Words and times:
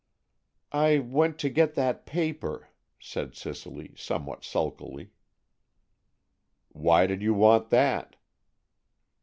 "I 0.73 0.97
went 0.97 1.37
to 1.37 1.49
get 1.49 1.75
that 1.75 2.07
paper," 2.07 2.69
said 2.99 3.35
Cicely, 3.35 3.93
somewhat 3.95 4.43
sulkily. 4.43 5.11
"Why 6.69 7.05
did 7.05 7.21
you 7.21 7.35
want 7.35 7.69
that?" 7.69 8.15